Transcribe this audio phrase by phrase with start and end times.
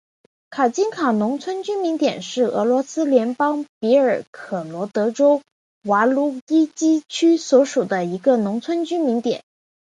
[0.49, 5.43] 卡津卡农村居民点是俄罗斯联邦别尔哥罗德州
[5.83, 9.43] 瓦卢伊基区所属的一个农村居民点。